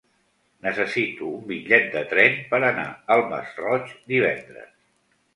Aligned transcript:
Necessito 0.67 1.25
un 1.39 1.43
bitllet 1.49 1.83
de 1.95 2.01
tren 2.13 2.39
per 2.53 2.59
anar 2.69 2.85
al 3.17 3.21
Masroig 3.33 3.93
divendres. 4.15 4.73